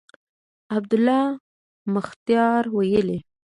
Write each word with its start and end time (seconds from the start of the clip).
عبدالله 0.75 1.23
مختیار 1.93 2.63
ویلي 2.75 3.19